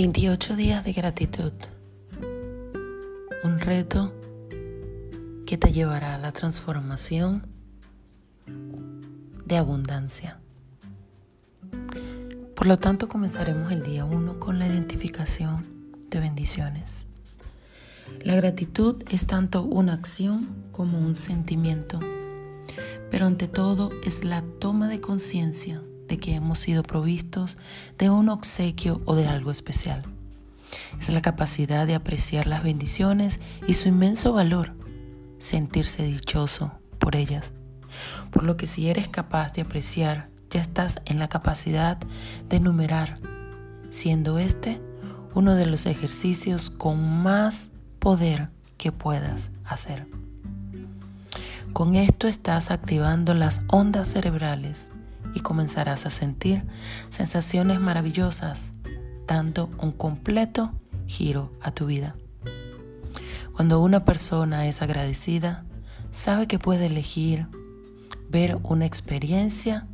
[0.00, 1.52] 28 días de gratitud.
[3.42, 4.14] Un reto
[5.44, 7.44] que te llevará a la transformación
[9.44, 10.38] de abundancia.
[12.54, 15.66] Por lo tanto, comenzaremos el día 1 con la identificación
[16.08, 17.08] de bendiciones.
[18.22, 21.98] La gratitud es tanto una acción como un sentimiento,
[23.10, 27.58] pero ante todo es la toma de conciencia de que hemos sido provistos
[27.98, 30.04] de un obsequio o de algo especial.
[31.00, 34.74] Es la capacidad de apreciar las bendiciones y su inmenso valor,
[35.38, 37.52] sentirse dichoso por ellas.
[38.30, 41.98] Por lo que si eres capaz de apreciar, ya estás en la capacidad
[42.48, 43.20] de enumerar,
[43.90, 44.80] siendo este
[45.34, 50.06] uno de los ejercicios con más poder que puedas hacer.
[51.72, 54.90] Con esto estás activando las ondas cerebrales
[55.34, 56.64] y comenzarás a sentir
[57.10, 58.72] sensaciones maravillosas,
[59.26, 60.72] dando un completo
[61.06, 62.16] giro a tu vida.
[63.52, 65.64] Cuando una persona es agradecida,
[66.10, 67.46] sabe que puede elegir
[68.30, 69.86] ver una experiencia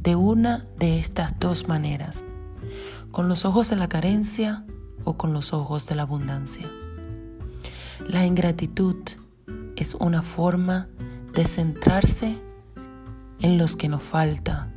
[0.00, 2.24] de una de estas dos maneras,
[3.10, 4.64] con los ojos de la carencia
[5.04, 6.70] o con los ojos de la abundancia.
[8.06, 8.96] La ingratitud
[9.76, 10.88] es una forma
[11.32, 12.43] de centrarse
[13.44, 14.72] en los que nos falta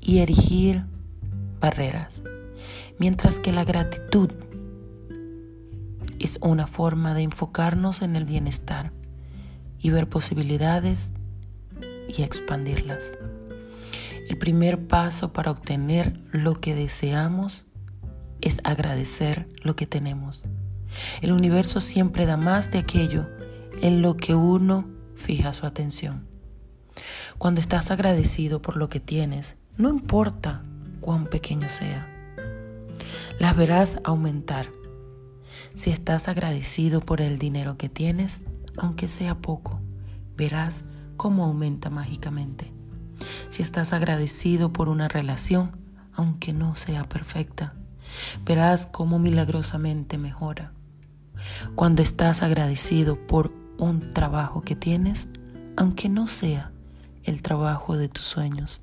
[0.00, 0.86] y erigir
[1.60, 2.22] barreras,
[2.98, 4.30] mientras que la gratitud
[6.18, 8.90] es una forma de enfocarnos en el bienestar
[9.78, 11.12] y ver posibilidades
[12.08, 13.18] y expandirlas.
[14.30, 17.66] El primer paso para obtener lo que deseamos
[18.40, 20.42] es agradecer lo que tenemos.
[21.20, 23.28] El universo siempre da más de aquello
[23.82, 26.37] en lo que uno fija su atención.
[27.38, 30.64] Cuando estás agradecido por lo que tienes, no importa
[31.00, 32.08] cuán pequeño sea,
[33.38, 34.66] las verás aumentar.
[35.72, 38.42] Si estás agradecido por el dinero que tienes,
[38.76, 39.78] aunque sea poco,
[40.36, 40.82] verás
[41.16, 42.72] cómo aumenta mágicamente.
[43.50, 45.70] Si estás agradecido por una relación,
[46.14, 47.74] aunque no sea perfecta,
[48.44, 50.72] verás cómo milagrosamente mejora.
[51.76, 55.28] Cuando estás agradecido por un trabajo que tienes,
[55.76, 56.72] aunque no sea
[57.28, 58.80] el trabajo de tus sueños.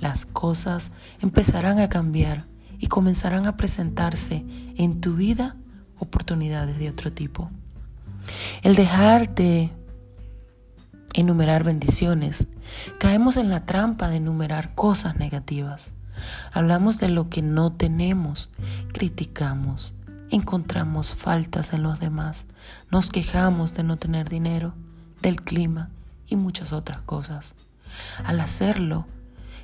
[0.00, 2.46] Las cosas empezarán a cambiar
[2.78, 4.44] y comenzarán a presentarse
[4.76, 5.56] en tu vida
[5.98, 7.50] oportunidades de otro tipo.
[8.62, 9.70] El dejar de
[11.14, 12.46] enumerar bendiciones,
[12.98, 15.92] caemos en la trampa de enumerar cosas negativas.
[16.52, 18.50] Hablamos de lo que no tenemos,
[18.92, 19.94] criticamos,
[20.30, 22.46] encontramos faltas en los demás,
[22.90, 24.74] nos quejamos de no tener dinero,
[25.20, 25.90] del clima
[26.26, 27.54] y muchas otras cosas.
[28.24, 29.06] Al hacerlo,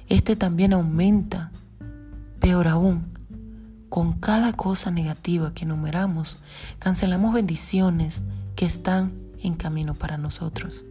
[0.09, 1.51] este también aumenta.
[2.41, 3.07] Peor aún,
[3.89, 6.39] con cada cosa negativa que enumeramos,
[6.79, 8.23] cancelamos bendiciones
[8.55, 9.13] que están
[9.43, 10.85] en camino para nosotros.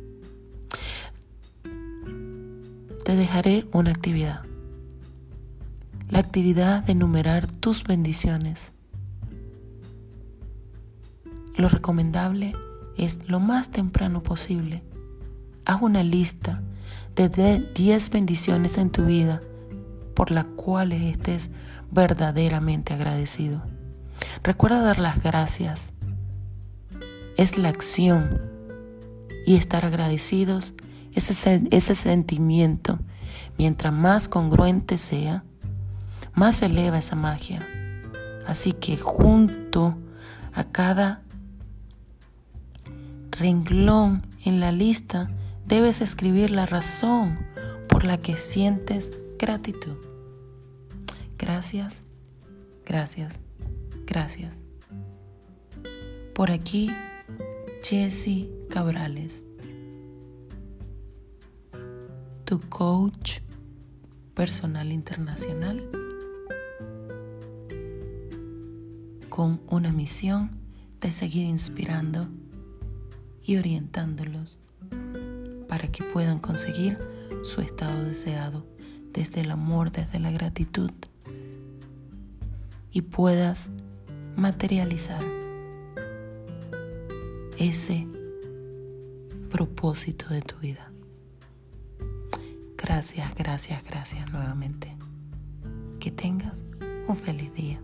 [3.05, 4.41] Te dejaré una actividad.
[6.09, 8.71] La actividad de enumerar tus bendiciones.
[11.55, 12.53] Lo recomendable
[12.97, 14.83] es lo más temprano posible.
[15.65, 16.61] Haz una lista
[17.15, 19.41] de 10 bendiciones en tu vida
[20.13, 21.49] por las cuales estés
[21.91, 23.63] verdaderamente agradecido.
[24.43, 25.93] Recuerda dar las gracias.
[27.37, 28.41] Es la acción
[29.45, 30.73] y estar agradecidos
[31.13, 32.99] ese, ese sentimiento.
[33.57, 35.43] Mientras más congruente sea,
[36.33, 37.65] más eleva esa magia.
[38.45, 39.97] Así que junto
[40.53, 41.21] a cada
[43.31, 45.29] renglón en la lista,
[45.67, 47.35] debes escribir la razón
[47.89, 49.97] por la que sientes gratitud.
[51.37, 52.03] Gracias,
[52.85, 53.39] gracias,
[54.05, 54.57] gracias.
[56.33, 56.89] Por aquí,
[57.83, 59.43] Jesse Cabrales,
[62.45, 63.39] tu coach
[64.33, 65.89] personal internacional
[69.29, 70.51] con una misión
[71.01, 72.27] de seguir inspirando
[73.43, 74.59] y orientándolos
[75.77, 76.97] para que puedan conseguir
[77.43, 78.65] su estado deseado
[79.13, 80.89] desde el amor, desde la gratitud
[82.89, 83.69] y puedas
[84.35, 85.21] materializar
[87.59, 88.07] ese
[89.51, 90.91] propósito de tu vida.
[92.75, 94.97] Gracias, gracias, gracias nuevamente.
[95.99, 96.63] Que tengas
[97.07, 97.79] un feliz día.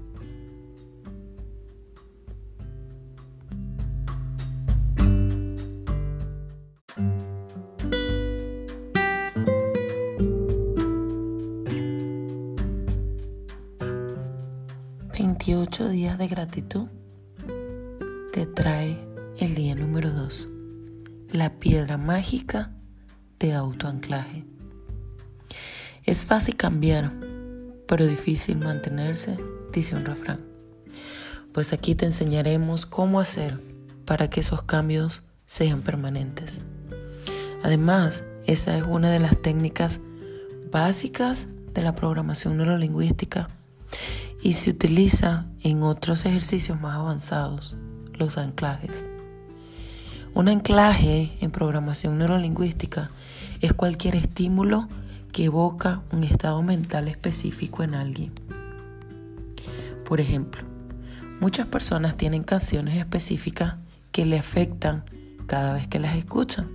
[15.53, 16.87] 28 días de gratitud
[18.31, 18.97] te trae
[19.37, 20.49] el día número 2,
[21.31, 22.71] la piedra mágica
[23.37, 24.45] de autoanclaje.
[26.05, 27.13] Es fácil cambiar,
[27.87, 29.37] pero difícil mantenerse,
[29.71, 30.39] dice un refrán.
[31.51, 33.59] Pues aquí te enseñaremos cómo hacer
[34.05, 36.61] para que esos cambios sean permanentes.
[37.61, 39.99] Además, esa es una de las técnicas
[40.71, 41.45] básicas
[41.75, 43.49] de la programación neurolingüística
[44.43, 47.77] y se utiliza en otros ejercicios más avanzados,
[48.13, 49.07] los anclajes.
[50.33, 53.09] Un anclaje en programación neurolingüística
[53.61, 54.89] es cualquier estímulo
[55.31, 58.33] que evoca un estado mental específico en alguien.
[60.03, 60.63] Por ejemplo,
[61.39, 63.75] muchas personas tienen canciones específicas
[64.11, 65.05] que le afectan
[65.47, 66.67] cada vez que las escuchan.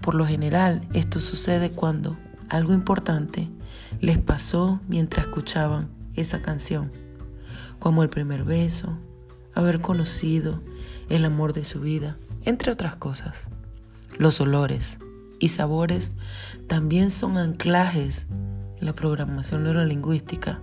[0.00, 2.16] Por lo general, esto sucede cuando
[2.48, 3.50] algo importante
[4.00, 6.92] les pasó mientras escuchaban esa canción,
[7.78, 8.98] como el primer beso,
[9.54, 10.60] haber conocido
[11.08, 13.48] el amor de su vida, entre otras cosas.
[14.18, 14.98] Los olores
[15.38, 16.12] y sabores
[16.66, 18.26] también son anclajes
[18.78, 20.60] en la programación neurolingüística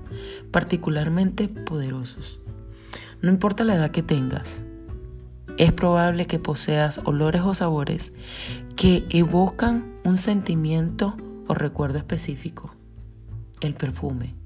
[0.51, 2.41] particularmente poderosos.
[3.21, 4.65] No importa la edad que tengas,
[5.57, 8.13] es probable que poseas olores o sabores
[8.75, 11.15] que evocan un sentimiento
[11.47, 12.73] o recuerdo específico.
[13.59, 14.40] El perfume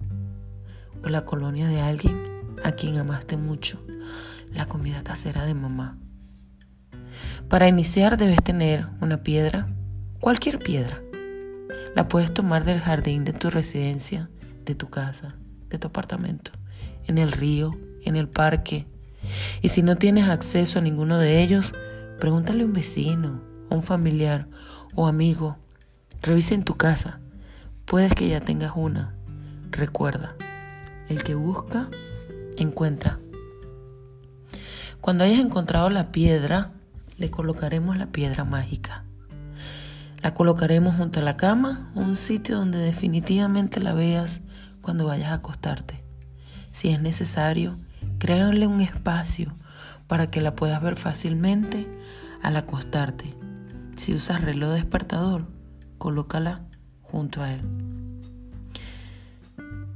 [1.10, 2.22] la colonia de alguien
[2.64, 3.84] a quien amaste mucho.
[4.54, 5.98] La comida casera de mamá.
[7.50, 9.68] Para iniciar debes tener una piedra,
[10.20, 11.02] cualquier piedra.
[11.96, 14.30] La puedes tomar del jardín de tu residencia,
[14.66, 15.36] de tu casa,
[15.70, 16.52] de tu apartamento,
[17.06, 18.88] en el río, en el parque.
[19.62, 21.74] Y si no tienes acceso a ninguno de ellos,
[22.20, 24.48] pregúntale a un vecino, a un familiar
[24.96, 25.58] o amigo.
[26.22, 27.20] Revisa en tu casa.
[27.86, 29.16] Puedes que ya tengas una.
[29.72, 30.36] Recuerda,
[31.10, 31.90] el que busca,
[32.58, 33.20] encuentra.
[35.02, 36.72] Cuando hayas encontrado la piedra,
[37.18, 39.04] le colocaremos la piedra mágica.
[40.22, 44.42] La colocaremos junto a la cama, un sitio donde definitivamente la veas
[44.82, 46.04] cuando vayas a acostarte.
[46.72, 47.78] Si es necesario,
[48.18, 49.54] créanle un espacio
[50.08, 51.88] para que la puedas ver fácilmente
[52.42, 53.36] al acostarte.
[53.96, 55.48] Si usas reloj despertador,
[55.98, 56.66] colócala
[57.02, 57.62] junto a él.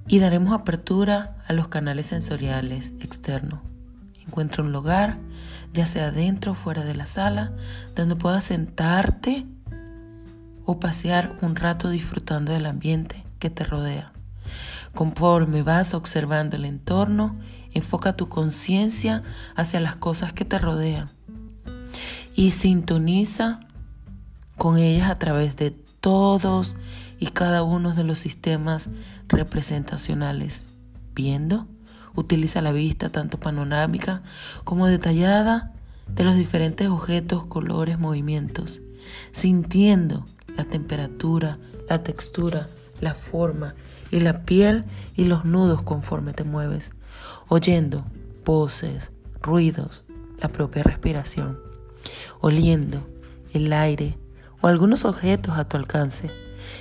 [0.09, 3.61] Y daremos apertura a los canales sensoriales externos.
[4.27, 5.19] Encuentra un lugar,
[5.71, 7.53] ya sea dentro o fuera de la sala,
[7.95, 9.45] donde puedas sentarte
[10.65, 14.11] o pasear un rato disfrutando del ambiente que te rodea.
[14.95, 17.37] Conforme vas observando el entorno,
[17.73, 19.23] enfoca tu conciencia
[19.55, 21.09] hacia las cosas que te rodean
[22.35, 23.59] y sintoniza
[24.57, 26.77] con ellas a través de todos
[27.19, 28.89] y cada uno de los sistemas
[29.27, 30.65] representacionales.
[31.13, 31.67] Viendo,
[32.15, 34.21] utiliza la vista tanto panorámica
[34.63, 35.73] como detallada
[36.07, 38.81] de los diferentes objetos, colores, movimientos,
[39.31, 40.25] sintiendo
[40.55, 41.57] la temperatura,
[41.87, 42.67] la textura,
[43.01, 43.75] la forma
[44.11, 44.85] y la piel
[45.15, 46.91] y los nudos conforme te mueves,
[47.47, 48.05] oyendo
[48.45, 49.11] voces,
[49.41, 50.03] ruidos,
[50.41, 51.59] la propia respiración,
[52.41, 53.07] oliendo
[53.53, 54.17] el aire
[54.61, 56.31] o algunos objetos a tu alcance.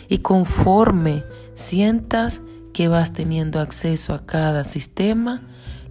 [0.08, 2.40] Y conforme sientas
[2.73, 5.42] que vas teniendo acceso a cada sistema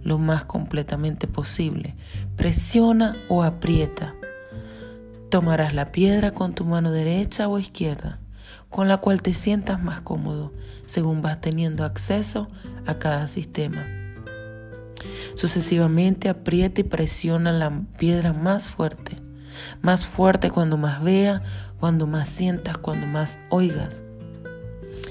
[0.02, 1.94] lo más completamente posible,
[2.36, 4.14] presiona o aprieta.
[5.30, 8.18] Tomarás la piedra con tu mano derecha o izquierda,
[8.70, 10.52] con la cual te sientas más cómodo,
[10.86, 12.48] según vas teniendo acceso
[12.86, 13.84] a cada sistema.
[15.34, 19.27] Sucesivamente aprieta y presiona la piedra más fuerte
[19.82, 21.42] más fuerte cuando más vea,
[21.78, 24.02] cuando más sientas, cuando más oigas.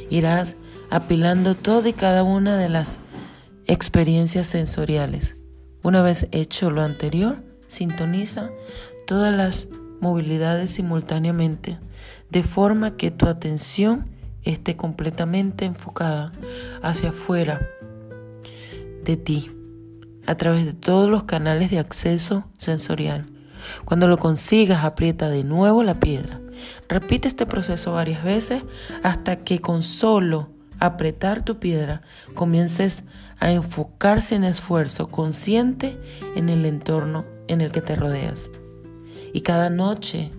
[0.10, 0.56] Irás
[0.90, 3.00] apilando toda y cada una de las
[3.66, 5.38] experiencias sensoriales.
[5.84, 8.50] Una vez hecho lo anterior, sintoniza
[9.06, 9.68] todas las
[10.00, 11.80] movilidades simultáneamente,
[12.30, 14.08] de forma que tu atención
[14.44, 16.32] esté completamente enfocada
[16.82, 17.68] hacia afuera
[19.04, 19.52] de ti,
[20.26, 23.26] a través de todos los canales de acceso sensorial.
[23.86, 26.40] Cuando lo consigas, aprieta de nuevo la piedra.
[26.88, 28.64] Repite este proceso varias veces
[29.04, 30.50] hasta que con solo
[30.80, 32.02] apretar tu piedra
[32.34, 33.04] comiences
[33.40, 36.00] a enfocarse en esfuerzo consciente
[36.36, 38.50] en el entorno en el que te rodeas.
[39.34, 40.32] Y cada noche,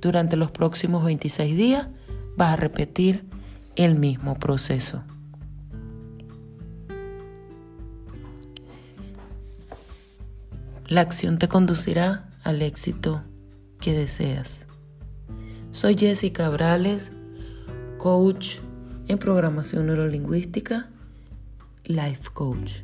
[0.00, 1.88] durante los próximos 26 días,
[2.36, 3.24] vas a repetir
[3.76, 5.02] el mismo proceso.
[10.86, 13.22] La acción te conducirá al éxito
[13.80, 14.66] que deseas.
[15.70, 17.12] Soy Jessica Cabrales,
[17.98, 18.58] coach
[19.08, 20.88] en programación neurolingüística,
[21.84, 22.82] life coach.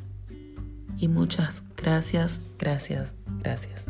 [0.97, 3.87] y muchas gracias, gracias, gracias.